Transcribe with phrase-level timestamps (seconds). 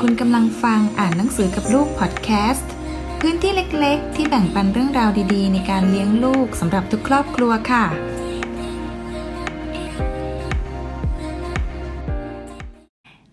[0.00, 2.70] คุณกำลังฟังอ่านหนังสือกับลูกพอดแคสต์
[3.20, 7.84] พื้นที่เล็กๆ ที่แบ่งปันเรื่องราวดีๆ ในการเลี้ยงลูกสำหรับทุกครอบครัวค่ะ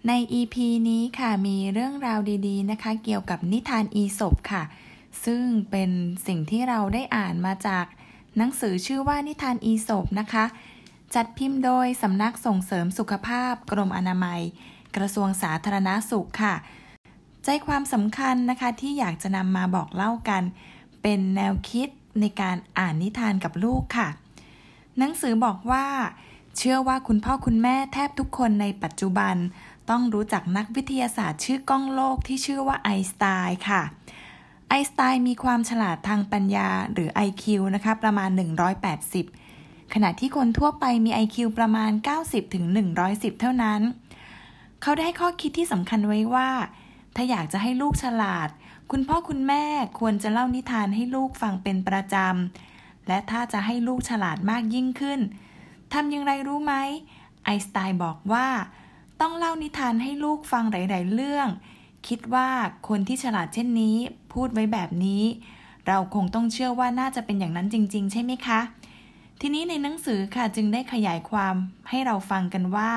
[0.07, 0.55] ใน EP
[0.89, 4.63] นี้ค่ะมีเรื่องราวดีๆนะคะ เกี่ยวกับนิทานอีสบค่ะ
[5.25, 5.89] ซึ่งเป็น
[6.27, 7.85] สิ่งที่เราได้อ่านมาจาก
[8.37, 10.45] หนังสือชื่อว่านิทานอีสบนะคะ
[11.15, 14.41] จัดพิมพ์โดยสำนักส่งเสริมสุขภาพกรมอนามัย
[14.95, 16.55] กระทรวงสาธารณาสุขค่ะ
[17.43, 20.43] ใจความสำคัญนะคะที่อยากจะนำมาบอกเล่ากัน
[21.01, 21.87] เป็นแนวคิด
[22.19, 24.09] ในการอ่านนิทานกับลูกค่ะ
[24.97, 25.85] หนังสือบอกว่า
[26.57, 29.35] เชื่อว่าคุณพ่อคุณแม่แทบทุกคนในปัจจุบัน
[29.89, 33.81] ต้องรู้จักนักวิทยาศาสตร์ชื่อก้องโลกที่ชื่อว่าไอน์สไตน์ค่ะ
[34.69, 37.43] ไอน์สไตน์มีความฉลาดทางปัญญาหรือ IQ
[37.75, 38.29] นะคะประมาณ
[39.11, 41.91] 180 ขณะที่คนทั่วไปมี IQ ประมาณ
[42.23, 42.65] 90ถึง
[43.03, 43.81] 110 เท่านั้น
[44.81, 46.49] เขาได้ข้อคิดที่สำคัญไว้ว่า
[47.15, 48.49] ถ้าอยากจะให้ลูกฉลาด
[48.91, 49.63] คุณพ่อคุณแม่
[49.99, 55.19] ควรจะเล่านิทานให้ลูกฟังเป็นประจำ และถ้าจะให้ลูกฉลาดมากยิ่งขึ้น
[55.93, 56.73] ทำอย่างไรรู้ไหม
[57.45, 58.47] ไอสไตน์บอกว่า
[59.21, 61.47] ต้องเล่านิทานให้ลูกฟังหลาย ๆ เรื่อง
[62.07, 62.49] คิดว่า
[62.87, 63.97] คนที่ฉลาดเช่นนี้
[64.33, 65.23] พูดไว้แบบนี้
[65.87, 68.59] เราคงต้องเชื่อว่าน่าจะเป็นอย่างนั้นจริง ๆ ใช่ไหมคะ
[69.41, 71.55] ทีนี้ในหนังสือค่ะจึงได้ขยายความ
[71.89, 72.91] ให้เราฟังกันว่า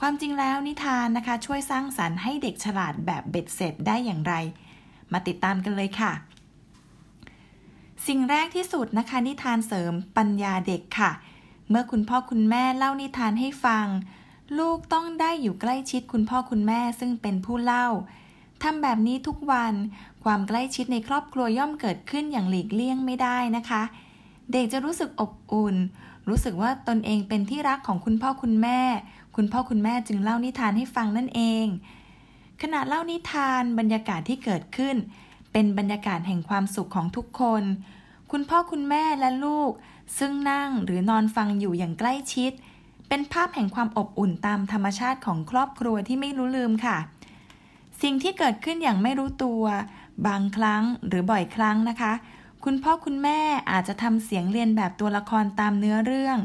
[0.00, 4.34] ความจริงแล้วนิทานนะคะ ช่วยสร้างสรรค์ให้เด็กฉลาดแบบเบ็ดเสร็จได้อย่างไร
[5.12, 6.12] มาติดตามกันเลยค่ะ
[8.06, 11.10] สิ่งแรกที่สุดนะคะ นิทานเสริมปัญญาเด็กค่ะ
[11.68, 13.86] เมื่อคุณพ่อคุณแม่เล่านิทานให้ฟัง
[14.58, 17.86] ลูกต้องได้อยู่ใกล้ชิดคุณพ่อคุณแม่ซึ่งเป็นผู้เล่า
[18.62, 19.74] ทำแบบนี้ทุกวัน
[20.24, 23.82] ความใกล้ชิดในครอบครัวย่อมเกิดขึ้นอย่างหลีกเลี่ยงไม่ได้นะคะ
[24.52, 25.76] เด็กจะรู้สึกอบอุ่น
[26.28, 28.80] รู้สึกว่าตนเองเป็นที่รักของคุณพ่อคุณแม่
[29.36, 31.66] คุณพ่อคุณแม่จึงเล่านิทานให้ฟังนั่นเอง
[32.62, 34.96] ขณะเล่านิทานบรรยากาศที่เกิดขึ้น
[35.52, 37.62] เป็นบรรยากาศแห่งความสุขของทุกคน
[38.30, 39.72] คุณพ่อคุณแม่และลูก
[40.18, 42.52] ซึ่งนั่งหรือนอนฟังอยู่อย่างใกล้ชิด
[43.08, 46.98] เป็นภาพแห่งความอบอุ่นตามธรรมชาติของครอบครัวที่ไม่รู้ลืมค่ะ
[48.02, 49.62] สิ่งที่เกิดขึ้นอย่างไม่รู้ตัว
[50.26, 52.12] บางครั้งหรือบ่อยครั้งนะคะ
[52.68, 56.38] คุณพ่อคุณแม่อาจจะทำเสียงเรียนแบบตัวละครตามเนื้อเรื่อง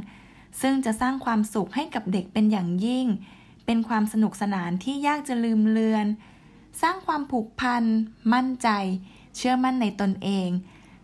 [0.61, 3.07] ซึ่งจะสร้างความสุขให้กับเด็กเป็นอย่างยิ่ง
[3.65, 6.05] เป็นความสนุกสนานที่ยากจะลืมเลือน
[6.81, 7.83] สร้างความผูกพัน
[8.33, 8.69] มั่นใจ
[9.35, 10.49] เชื่อมั่นในตนเอง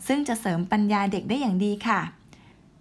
[0.08, 2.02] ซึ่งจะเสริมปัญญาเด็กได้อย่างดีค่ะ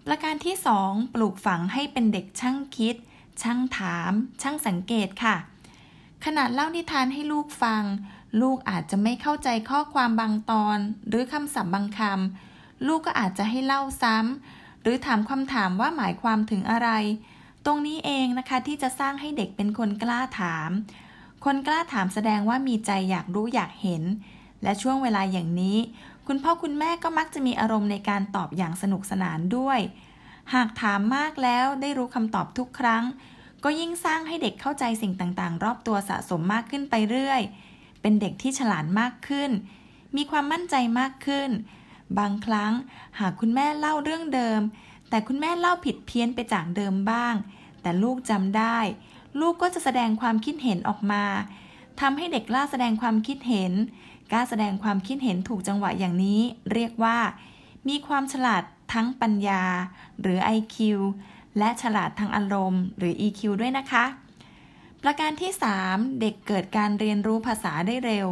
[0.07, 2.97] ประการที่ 2 ปลูกฝังให้เป็นเด็กช่างคิด
[3.43, 4.13] ช่างถาม
[4.43, 5.37] ช่างสังเกตค่ะ
[6.25, 7.83] ขนาดเล่านิทานให้ลูกฟัง
[8.41, 10.79] ลูกอาจจะไม่เข้าใจข้อความบางตอน
[11.09, 16.89] หรือคำศัพท์บางคำลูกก็อาจจะให้เล่าซ้ำหรือถามคำถามว่าหมายความถึงอะไร
[17.65, 20.71] ตรงนี้เองนะคะที่จะสร้างให้เด็กเป็นคนกล้าถาม
[21.45, 24.03] คนกล้าถามแสดงว่ามีใจอยากรู้อยากเห็น
[24.63, 25.77] และช่วงเวลาอย่างนี้
[26.27, 29.81] คุณพ่อคุณแม่ก็มักจะมีอารมณ์ในการตอบอย่างสนุกสนานด้วย
[30.55, 33.05] หากถามมากแล้วได้รู้คำตอบทุกครั้ง
[33.65, 37.43] ก็ยิ่งสร้างให้เด็กเข้าใจสิ่งต่างๆ รอบตัวสะสมมากขึ้นไปเรื่อย
[38.05, 39.51] เป็นเด็กที่ฉลาดมากขึ้น
[40.17, 41.51] มีความมั่นใจมากขึ้น
[42.19, 42.73] บางครั้ง
[43.19, 44.61] หากคุณแม่เล่าเรื่องเดิม
[45.09, 47.35] แต่คุณแม่เล่าผิดเพี้ยนไปจากเดิมบ้าง
[47.83, 48.79] แต่ลูกจำได้
[49.41, 51.25] ลูกก็จะแสดงความคิดเห็นออกมา
[52.01, 53.73] ทำให้เด็กล้าแสดงความคิดเห็น
[54.33, 56.41] กล้าแสดงความคิดเห็นถูกจังหวะอย่างนี้
[56.73, 57.19] เรียกว่า
[57.89, 58.63] มีความฉลาด
[58.93, 59.63] ทั้งปัญญา
[60.21, 60.77] หรือ IQ
[61.59, 64.05] และฉลาดทางอารมณ์ หรือ EQ ด้วยนะคะ
[65.07, 65.53] ประการที่
[65.87, 68.29] 3 เด็กเกิดการเรียนรู้ภาษาได้เร็ว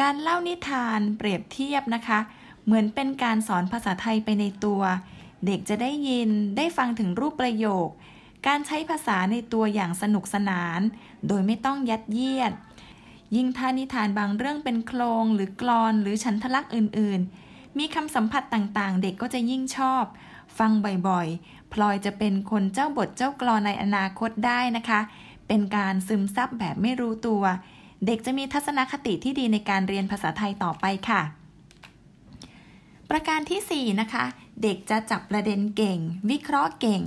[0.00, 2.18] การเล่านิทานเปรียบเทียบนะคะ
[2.64, 4.82] เหมือนเป็นการสอนภาษาไทยไปในตัว
[5.46, 7.88] เด็กจะได้ยินได้ฟังถึงรูปประโยค
[8.46, 10.80] การใช้ภาษาในตัวอย่างสนุกสนาน
[11.28, 12.52] โดยไม่ต้องยัดเยียด
[13.36, 17.20] ยิ่งถ้านิทานบางเรื่องเป็นโครงหรือกลอนหรือฉันทลักษ์อื่น
[17.50, 20.04] ๆ มีคำสัมผัสต่างๆ เด็กก็จะยิ่งชอบ
[20.58, 20.70] ฟัง
[21.08, 25.00] บ่อยๆ พลอยจะเป็นคนเจ้าบทเจ้ากลอนในอนาคตได้นะคะ
[25.52, 27.42] เป็นการซึมซับแบบไม่รู้ตัว
[28.06, 31.22] เด็กจะมีทัศนคติที่ดีในการเรียนภาษาไทยต่อไปค่ะ
[33.10, 34.24] ประการที่ 4 นะคะ
[34.62, 35.98] เด็กจะจับประเด็นเก่ง
[36.30, 37.02] วิเคราะห์เก่ง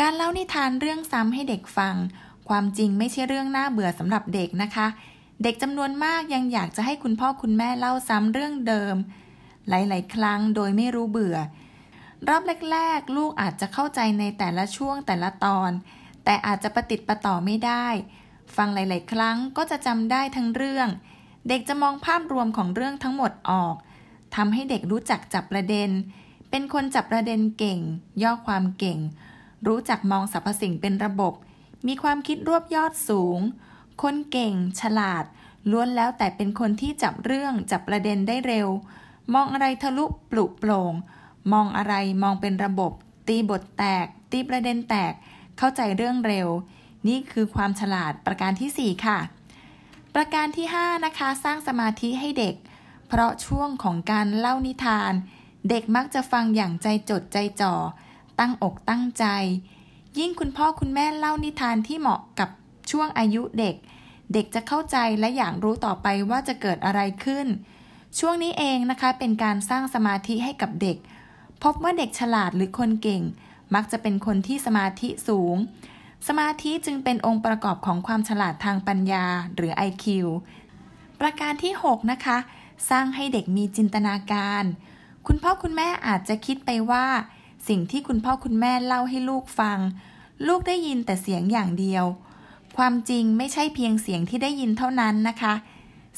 [0.00, 1.94] การเล่านิทานเรื่องซ้ำให้เด็กฟัง
[2.48, 4.86] ความจริงไม่ใช่เรื่องน่าเบื่อสำหรับเด็กนะคะ
[5.42, 8.94] เด็กจำนวนมากยังอยากจะให้คุณพ่อคุณแม่เล่าซ้ำเรื่องเดิม
[9.68, 11.36] หลาย ๆ ครั้งโดยไม่รู้เบื่อ
[12.28, 12.42] รอบ
[12.72, 15.70] แรก ๆ ลูกอาจจะเข้าใจในแต่ละช่วงแต่ละตอน
[16.24, 17.86] แต่อาจจะประติดประต่อไม่ได้
[18.56, 20.88] ฟังหลาย ๆ ครั้งก็จะจำได้ทั้งเรื่อง
[21.48, 23.74] เด็กจะมองภาพรวมของเรื่องทั้งหมดออก
[24.36, 25.90] ทำให้เด็กรู้จักจับประเด็น
[26.50, 27.80] เป็นคนจับประเด็นเก่ง
[28.22, 28.98] ย่อความเก่ง
[29.66, 31.34] รู้จักมองสรรพสิ่งเป็นระบบ
[31.86, 33.38] มีความคิดรวบยอดสูง
[34.02, 35.24] คนเก่ง ฉลาด
[35.70, 38.68] ล้วนแล้วแต่เป็นคนที่จับเรื่องจับประเด็นได้เร็ว
[39.34, 40.92] มองอะไรทะลุปลุกโปร่ง
[41.52, 42.92] มองอะไรมองเป็นระบบ
[43.28, 45.12] ตีบทแตก ตีประเด็นแตก
[45.62, 46.48] เข้าใจเรื่องเร็ว
[47.08, 49.18] นี่คือความฉลาดประการที่ 4 ค่ะ
[50.14, 52.54] ประการที่ 5 นะคะ สร้างสมาธิให้เด็ก
[53.08, 55.12] เพราะช่วงของการเล่านิทาน
[55.70, 57.74] เด็กมักจะฟังอย่างใจจดใจจ่อ
[58.38, 59.24] ตั้งอกตั้งใจ
[60.18, 62.48] ยิ่งคุณพ่อคุณแม่เล่านิทานที่เหมาะกับ
[62.90, 63.74] ช่วงอายุเด็ก
[64.32, 67.46] เด็กจะเข้าใจและอยากรู้ต่อไปว่าจะเกิดอะไรขึ้น
[68.18, 70.96] ช่วงนี้เองนะคะเป็นการสร้างสมาธิให้กับเด็ก
[71.62, 73.22] พบว่าเด็กฉลาดหรือคนเก่ง
[73.74, 75.56] มักจะเป็นคนที่สมาธิสูง
[76.28, 79.24] สมาธิจึงเป็นองค์ประกอบของความฉลาดทางปัญญา
[79.54, 80.04] หรือ IQ
[81.20, 82.38] ประการที่ 6 นะคะ
[82.90, 84.64] สร้างให้เด็กมีจินตนาการ
[85.26, 87.06] คุณพ่อคุณแม่อาจจะคิดไปว่า
[87.68, 89.78] สิ่งที่คุณพ่อคุณแม่เล่าให้ลูกฟัง
[90.46, 92.04] ลูกได้ยินแต่เสียงอย่างเดียว
[92.76, 95.54] ความจริงไม่ใช่เพียงเสียงที่ได้ยินเท่านั้นนะคะ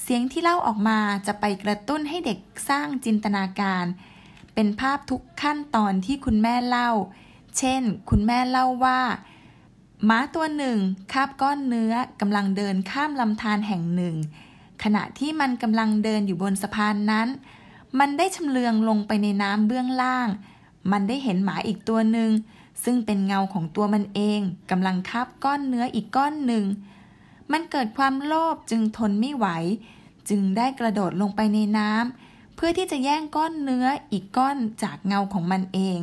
[0.02, 2.38] เสียงที่เล่าออกมาจะไปกระตุ้นให้เด็ก
[2.68, 3.84] สร้างจินตนาการ
[4.54, 6.90] เป็นภาพทุกขั้นตอนที่คุณแม่เล่า
[7.58, 9.00] เช่น คุณแม่เล่าว่า
[10.08, 10.78] ม้าตัวหนึ่ง
[11.12, 14.16] คาบก้อนเนื้อกำลังเดินข้ามลำธารแห่งหนึ่ง
[14.82, 17.28] ขณะที่มันกำลังเดินอยู่บนสะพานนั้น
[17.98, 20.28] มันได้ชำเลืองลงไปในน้ำเบื้องล่าง
[20.92, 22.30] มันได้เห็นหมาอีกตัวหนึ่ง
[22.84, 24.40] ซึ่งเป็นเงาของตัวมันเอง
[24.70, 26.64] กำลังคาบก้อนเนื้ออีกก้อนหนึ่ง
[27.52, 29.46] มันเกิดความโลภจึงทนไม่ไหว
[30.28, 35.98] จึงได้กระโดดลงไปในน้ำเพื่อที่จะแย่งก้อนเนื้ออีกก้อนจากเงาของมันเอง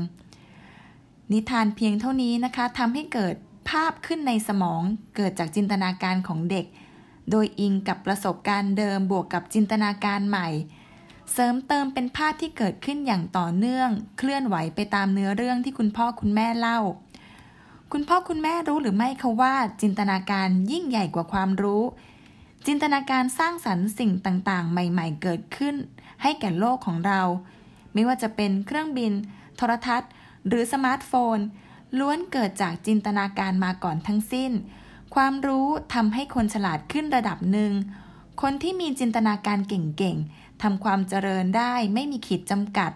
[1.32, 3.36] นิทานเพียงเท่านี้นะคะทำให้เกิด
[3.70, 4.82] ภาพขึ้นในสมอง
[5.16, 6.66] เกิดจากจินตนาการของเด็ก
[7.32, 10.48] โดยอิงกับประสบการณ์เดิมบวกกับจินตนาการใหม่
[11.34, 16.80] เสริมเติมเป็นภาพที่เกิดขึ้นอย่างต่อเนื่อง เคลื่อนไหวไปตามเนื้อเรื่องที่คุณพ่อคุณแม่เล่า
[17.92, 21.84] คุณพ่อคุณแม่รู้หรือไม่คะว่า จินตนาการยิ่งใหญ่กว่าความรู้
[22.68, 25.76] จินตนาการสร้างสรรค์สิ่งต่างๆ ใหม่ ๆ เกิดขึ้น
[26.22, 27.22] ให้แก่โลกของเรา
[27.94, 29.12] ไม่ว่าจะเป็นเครื่องบิน
[29.58, 30.12] โทรทัศน์
[30.48, 31.38] หรือสมาร์ทโฟน
[32.00, 34.52] ล้วนเกิดจากจินตนาการมาก่อนทั้งสิ้น
[35.16, 37.72] ความรู้ทำให้คนฉลาดขึ้นระดับหนึ่ง
[38.42, 42.92] คนที่มีจินตนาการเก่งๆทำความเจริญได้ไม่มีขีดจำกัด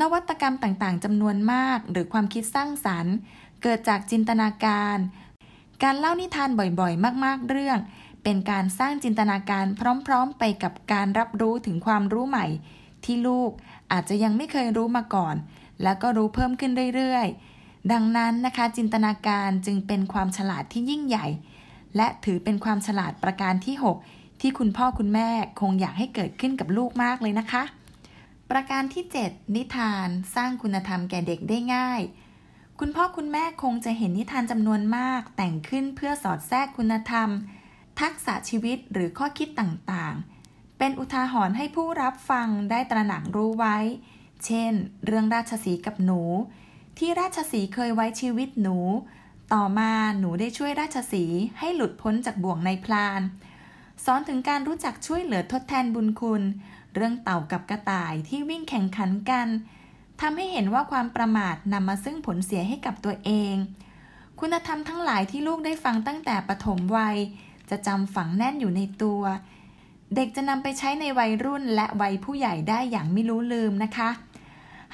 [0.00, 3.14] นวัตกรรมต่างๆจำนวนมาก หรือความคิดสร้างสรรค์
[3.62, 4.96] เกิดจากจินตนาการ
[5.82, 7.78] การเล่านิทานบ่อยๆ มากๆ เรื่อง
[8.24, 9.66] เป็นการสร้างจินตนาการ
[10.06, 12.46] พร้อมๆ ไปกับการรับรู้ถึงความรู้ใหม่
[13.04, 13.50] ที่ลูก
[13.92, 15.34] อาจจะยังไม่เคยรู้มาก่อน
[15.84, 21.26] แล้วก็รู้เพิ่มขึ้นเรื่อยๆ ดังนั้นนะคะจินตนาการจึงเป็นความฉลาดที่ยิ่งใหญ่
[21.96, 23.76] และถือเป็นความฉลาดประการที่
[24.08, 25.28] 6 ที่คุณพ่อคุณแม่
[25.60, 27.62] คงอยากให้เกิดขึ้นกับลูกมากเลยนะคะ
[28.50, 32.00] ประการที่ 7 นิทานสร้างคุณธรรมแก่เด็กได้ง่าย
[32.80, 37.28] คุณพ่อคุณแม่คงจะเห็นนิทานจำนวนมาก แต่งขึ้นเพื่อสอดแทรกคุณธรรม
[38.00, 43.76] ทักษะชีวิตหรือข้อคิดต่างๆ เป็นอุทาหรณ์ให้ผู้รับฟังได้ตระหนักรู้ไว้
[44.46, 44.72] เช่น
[45.06, 46.20] เรื่องราชสีกับหนู
[46.98, 48.78] ที่ราชสีเคยไว้ชีวิตหนู
[49.52, 51.24] ต่อมาหนูได้ช่วยราชสี
[51.58, 53.20] ให้หลุดพ้นจากบ่วงในพลาน
[54.04, 56.42] สอนถึงการรู้จักช่วยเหลือทดแทนบุญคุณ
[56.94, 59.48] เรื่องเต่ากับกระต่ายที่วิ่งแข่งขันกัน
[60.20, 63.54] ทำให้เห็นว่าความประมาทนำมาซึ่งผลเสียให้กับตัวเอง
[64.40, 67.16] คุณธรรมทั้งหลายที่ลูกได้ฟังตั้งแต่ปฐมวัย
[67.70, 69.22] จะจำฝังแน่นอยู่ในตัว
[70.14, 74.10] เด็กจะนำไปใช้ในวัยรุ่นและวัยผู้ใหญ่ได้อย่างไม่รู้ลืมนะคะ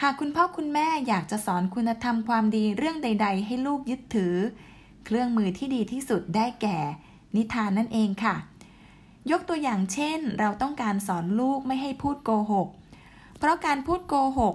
[0.02, 4.34] หากคุณพ่อคุณแม่อยากจะสอนคุณธรรมความดีเรื่องใด ๆ ให้ลูกยึดถือ
[5.04, 6.78] เครื่องมือที่ดีที่สุดได้แก่
[7.36, 8.36] นิทานนั่นเองค่ะ
[9.30, 12.68] ยกตัวอย่างเช่น เราต้องการสอนลูกไม่ให้พูดโกหก
[13.38, 14.54] เพราะการพูดโกหก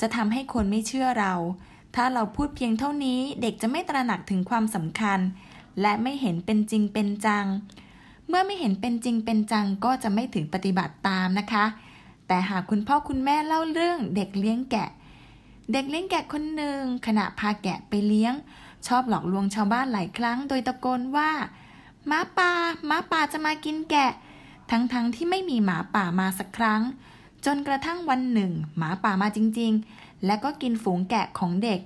[0.00, 1.34] จะทำให้คนไม่เชื่อเรา
[1.94, 5.20] ถ้าเราพูดเพียงเท่านี้เด็กจะไม่ตระหนักถึงความสำคัญ
[5.80, 7.46] และไม่เห็นเป็นจริงเป็นจัง
[8.28, 11.64] เมื่อไม่เห็นเป็นจริงเป็นจังก็จะไม่ถึงปฏิบัติตามนะคะ
[12.32, 14.88] แต่หากคุณพ่อคุณแม่เล่าเรื่องเด็กเลี้ยงแกะ
[15.72, 18.34] เด็กเลี้ยงแกะคนหนึ่งขณะพาแกะไปเลี้ยง
[18.86, 21.30] ชอบหลอกลวงชาวบ้านหลายครั้ง โดยตะโกนว่า
[22.06, 22.52] หมาป่า
[22.86, 24.12] หมาป่าจะมากินแกะ
[24.70, 26.82] ทั้งๆทที่ไม่มีหมาป่ามาสักครั้ง
[27.46, 31.80] จนกระทั่งวันหนึ่ง หมาป่ามาจริง ๆ และก็กินฝูงแกะของเด็ก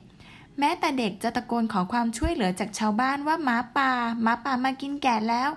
[0.58, 3.90] แม้แต่เด็กจะตะโกนขอความช่วยเหลือจากชาวบ้านว่าหมาป่า
[4.22, 5.50] หมาป่ามากินแกะแล้ว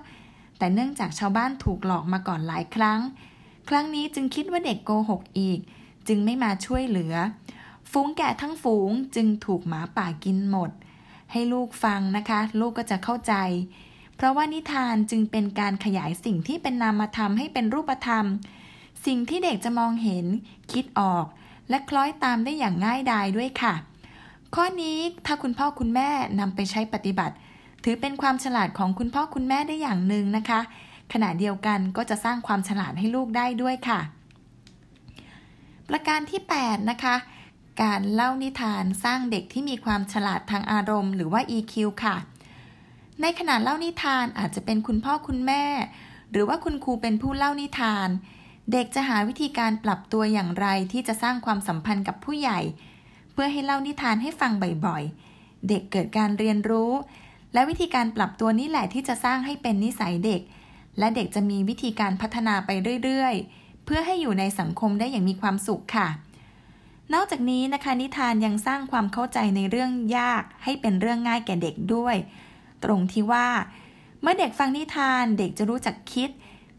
[0.58, 3.02] แต่เนื่องจากชาวบ้านถูกหลอกมาก่อนหลายครั้ง
[3.70, 5.60] ครั้งนี้จึงคิดว่าเด็กโกหกอีก
[6.08, 7.16] จึงไม่มาช่วยเหลือ
[7.92, 10.72] ฝูงแกะทั้งฝูงจึงถูกหมาป่ากินหมด
[11.32, 13.34] ให้ลูกฟังนะคะ ลูกก็จะเข้าใจ
[14.16, 18.26] เพราะว่านิทานจึงเป็นการขยายสิ่งที่เป็นนามธรรมให้เป็นรูปธรรม
[19.06, 20.26] สิ่งที่เด็กจะมองเห็น
[20.72, 21.26] คิดออก
[21.70, 23.74] และคล้อยตามได้อย่างง่ายดายด้วยค่ะ
[24.56, 26.10] ข้อนี้ถ้าคุณพ่อคุณแม่
[26.40, 27.36] นำไปใช้ปฏิบัติ
[27.84, 30.60] ถือเป็นความฉลาดของคุณพ่อคุณแม่ได้อย่างหนึ่งนะคะ
[31.14, 34.00] ขณะเดียวกันก็จะสร้างความฉลาดให้ลูกได้ด้วยค่ะ
[35.90, 37.16] ประการที่ 8 นะคะ
[37.84, 41.74] การเล่านิทานสร้างเด็กที่มีความฉลาดทางอารมณ์หรือว่า EQ
[42.04, 42.16] ค่ะ
[43.22, 45.64] ในขณะเล่านิทานอาจจะเป็นคุณพ่อคุณแม่
[46.32, 48.10] หรือว่าคุณครูเป็นผู้เล่านิทาน
[48.72, 52.60] เด็กจะหาวิธีการปรับตัวอย่างไรที่จะสร้างความสัมพันธ์กับผู้ใหญ่
[53.34, 54.52] เพื่อให้เล่านิทานให้ฟัง
[54.86, 56.92] บ่อยๆ เด็กเกิดการเรียนรู้
[57.54, 60.42] และวิธีการปรับตัวนี้แหละที่จะสร้างให้เป็นนิสัยเด็ก
[61.00, 62.70] และเด็กจะมีวิธีการพัฒนาไป
[63.04, 66.08] เรื่อยๆ เพื่อให้อยู่ในสังคมได้อย่างมีความสุขค่ะ
[67.14, 72.16] นอกจากนี้นะคะนิทานยังสร้างความเข้าใจในเรื่องยากให้เป็นเรื่องง่ายแก่เด็กด้วย
[72.84, 73.48] ตรงที่ว่า
[74.22, 76.30] เมื่อเด็กฟังนิทานเด็กจะรู้จักคิด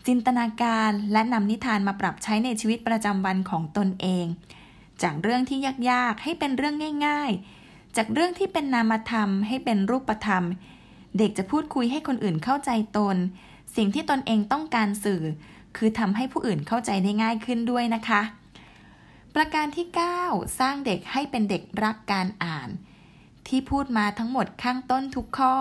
[0.07, 4.27] จินตนาการและนำนิทานมาปรับใช้ในชีวิตประจำวันของตนเอง
[5.03, 5.59] จากเรื่องที่
[5.91, 6.75] ยากๆให้เป็นเรื่อง
[7.07, 7.31] ง่าย
[7.65, 10.45] ๆ จากเรื่องที่เป็นนามธรรมให้เป็นรูปธรรม
[11.19, 13.17] เด็กจะพูดคุยให้คนอื่นเข้าใจตน
[13.77, 15.23] สิ่งที่ตนเองต้องการสื่อ
[15.77, 18.23] คือทำให้ผู้อื่นเข้าใจได้ง่ายขึ้นด้วยนะคะ
[19.35, 19.87] ประการที่
[20.23, 22.69] 9 สร้างเด็กให้เป็นเด็กรักการอ่าน
[23.49, 25.55] ที่พูดมาทั้งหมดข้างต้นทุกข้อ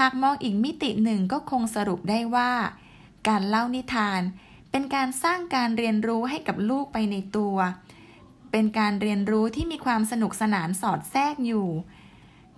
[0.00, 2.52] หากมองอีกมิติหนึ่งก็คงสรุปได้ว่า
[3.28, 4.20] การเล่านิทาน
[4.70, 7.56] เป็นการสร้างการเรียนรู้ให้กับลูกไปในตัว
[8.52, 11.68] เป็นการเรียนรู้ที่มีความสนุกสนานสอดแทรกอยู่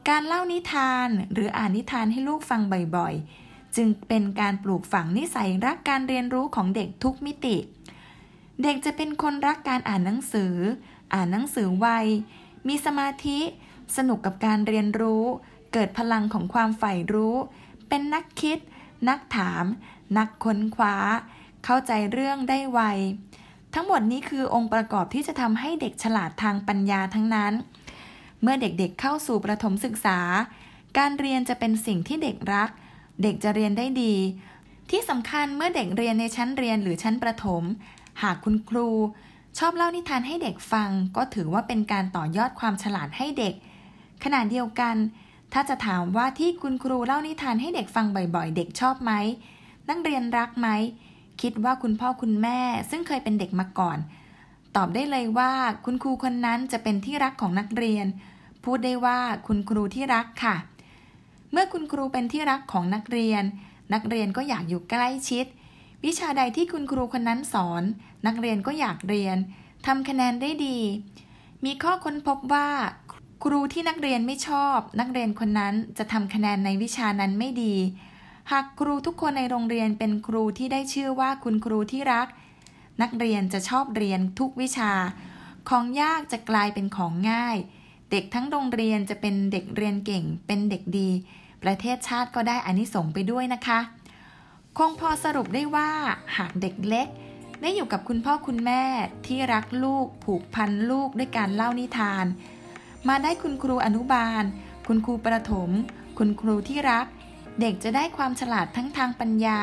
[0.08, 2.60] การเล่านิทานหรืออ่านนิทานให้ลูกฟัง
[2.96, 7.56] บ่อยๆ จึงเป็นการปลูกฝังนิสัยรักการเรียนรู้ของเด็กทุกมิติ
[8.62, 10.54] เด็กจะเป็นคนรักการอ่านหนังสือ
[11.14, 11.86] อ่านหนังสือไว
[12.68, 13.40] มีสมาธิ
[13.96, 15.24] สนุกกับการเรียนรู้
[15.72, 17.36] เกิดพลังของความใฝ่รู้
[17.88, 18.58] เป็นนักคิด
[19.08, 19.64] นักถาม
[20.18, 20.96] นักค้นคว้า
[21.64, 22.80] เข้าใจเรื่องได้ไว
[23.74, 27.52] ทั้งหมดนี้คือองค์ประกอบที่จะทำให้เด็กฉลาดทางปัญญาทั้งนั้น
[28.42, 30.18] เมื่อเด็กๆเข้าสู่ประถมศึกษา
[30.98, 32.70] การเรียนจะเป็นสิ่งที่เด็กรัก
[33.22, 34.14] เด็กจะเรียนได้ดี
[34.90, 37.62] ที่สำคัญเมื่อเด็กเรียนในชั้นเรียนหรือชั้นประถม
[38.22, 38.88] หากคุณครู
[39.58, 43.54] ชอบเล่านิทานให้เด็กฟัง ก็ถือว่าเป็นการต่อยอดความฉลาดให้เด็ก
[44.24, 44.96] ขณะเดียวกัน
[45.52, 49.12] ถ้าจะถามว่าที่คุณครูเล่านิทานให้เด็กฟังบ่อยๆ เด็กชอบไหม
[49.88, 50.68] นักเรียนรักไหม
[51.42, 52.60] คิดว่าคุณพ่อคุณแม่
[52.90, 53.98] ซึ่งเคยเป็นเด็กมาก่อน
[54.76, 55.52] ตอบได้เลยว่า
[55.84, 58.06] คุณครูคนนั้นจะเป็นที่รักของนักเรียน
[58.64, 60.56] พูดได้ว่าคุณครูที่รักค่ะ
[61.52, 63.45] เมื่อคุณครูเป็นที่รักของนักเรียน
[63.95, 65.47] นักเรียนก็อยากอยู่ใกล้ชิด
[66.04, 67.83] วิชาใดที่คุณครูคนนั้นสอน
[68.26, 69.37] นักเรียนก็อยากเรียน
[69.87, 70.78] ทำคะแนนได้ดี
[71.64, 72.69] มีข้อค้นพบว่า
[73.45, 77.75] ครูที่นักเรียนไม่ชอบ นักเรียนคนนั้นจะทำคะแนนในวิชานั้นไม่ดี
[78.50, 82.28] หากครูทุกคนในโรงเรียนเป็นครูที่ได้ชื่อว่าคุณครูที่รัก
[83.02, 84.92] นักเรียนจะชอบเรียนทุกวิชา
[85.69, 87.57] ของยากจะกลายเป็นของง่าย
[88.11, 91.11] เด็กทั้งโรงเรียนจะเป็นเด็กเรียนเก่ง เป็นเด็กดี
[91.62, 93.80] ประเทศชาติก็ได้อานิสงส์ไปด้วยนะคะ
[94.78, 95.90] คงพอสรุปได้ว่า
[96.36, 97.08] หากเด็กเล็ก
[97.62, 98.82] ได้อยู่กับคุณพ่อคุณแม่
[99.26, 102.24] ที่รักลูก ผูกพันลูกด้วยการเล่านิทาน
[103.08, 104.44] มาได้คุณครูอนุบาล
[104.86, 105.70] คุณครูประถม
[106.18, 107.06] คุณครูที่รัก
[107.60, 109.60] เด็กจะได้ความฉลาดทั้งทางปัญญา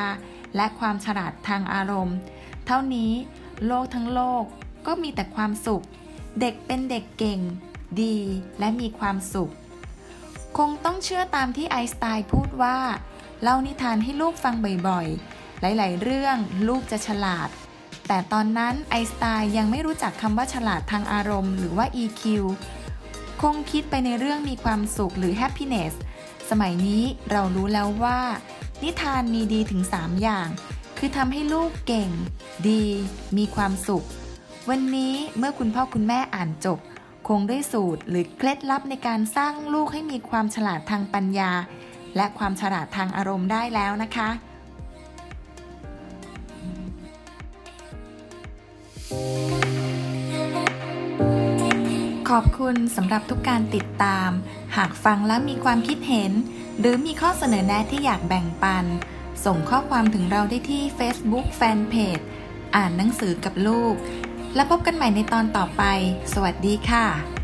[0.56, 2.16] และความฉลาดทางอารมณ์
[2.66, 3.12] เท่านี้
[3.66, 4.44] โลกทั้งโลก
[4.86, 5.84] ก็มีแต่ความสุข
[6.40, 7.40] เด็กเป็นเด็กเก่ง
[8.02, 8.16] ดี
[8.58, 9.50] และมีความสุข
[10.62, 12.78] คงต้องเชื่อตามที่ไอสไตน์พูดว่า
[13.42, 14.54] เล่านิทานให้ลูกฟัง
[14.88, 16.36] บ่อยๆ หลายๆ เรื่อง
[16.68, 17.48] ลูกจะฉลาด
[18.08, 22.22] แต่ตอนนั้นไอสไตน์ยังไม่รู้จักคำว่าฉลาดทางอารมณ์หรือว่า EQ
[23.42, 25.94] คงคิดไปในเรื่องมีความสุขหรือ happiness
[26.50, 28.20] สมัยนี้เรารู้แล้วว่า
[28.82, 30.48] นิทานมีดีถึง 3 อย่าง
[30.98, 32.10] คือทำให้ลูกเก่ง
[32.68, 32.84] ดี
[33.36, 34.06] มีความสุข
[34.68, 36.78] วันนี้เมื่อคุณพ่อคุณแม่อ่านจบ
[37.28, 41.50] คงได้สูตรหรือเคล็ดลับในการสร้างลูกให้มีความฉลาดทางปัญญา
[42.16, 44.28] และความฉลาดทางอารมณ์ได้แล้วนะคะ
[52.30, 54.30] ขอบคุณสำหรับทุกการติดตาม
[54.76, 56.32] หากฟังแล้วมีความคิดเห็น
[56.80, 58.84] หรือมีข้อเสนอแนะที่อยากแบ่งปัน
[59.44, 62.24] ส่งข้อความถึงเราได้ที่ Facebook Fanpage
[62.76, 63.94] อ่านหนังสือกับลูก
[64.54, 65.82] แล้วพบกันใหม่ในตอนต่อไป
[66.32, 67.37] สวัสดีค่ะ